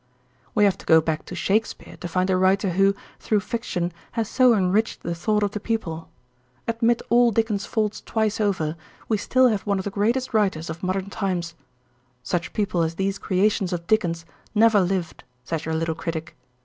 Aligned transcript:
We 0.55 0.63
have 0.65 0.79
to 0.79 0.85
go 0.87 0.99
back 0.99 1.25
to 1.25 1.35
Shakespeare 1.35 1.95
to 1.97 2.07
find 2.07 2.27
a 2.31 2.35
writer 2.35 2.71
who, 2.71 2.95
through 3.19 3.41
fiction, 3.41 3.93
has 4.13 4.27
so 4.27 4.55
enriched 4.55 5.03
the 5.03 5.13
thought 5.13 5.43
of 5.43 5.51
the 5.51 5.59
people. 5.59 6.09
Admit 6.67 7.03
all 7.09 7.29
Dickens' 7.31 7.67
faults 7.67 8.01
twice 8.03 8.41
over, 8.41 8.75
we 9.07 9.17
still 9.19 9.49
have 9.49 9.61
one 9.61 9.77
of 9.77 9.85
the 9.85 9.91
greatest 9.91 10.33
writers 10.33 10.71
of 10.71 10.81
modern 10.81 11.11
times. 11.11 11.53
Such 12.23 12.51
people 12.51 12.81
as 12.81 12.95
these 12.95 13.19
creations 13.19 13.71
of 13.73 13.85
Dickens 13.85 14.25
never 14.55 14.79
lived, 14.81 15.23
says 15.43 15.65
your 15.65 15.75
little 15.75 15.93
critic. 15.93 16.35